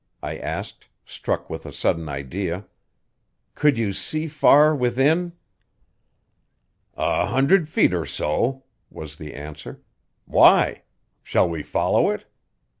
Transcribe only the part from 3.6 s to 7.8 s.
you see far within?" "A hundred